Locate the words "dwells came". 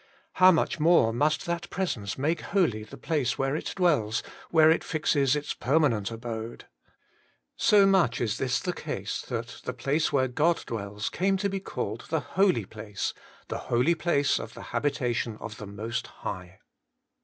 10.65-11.37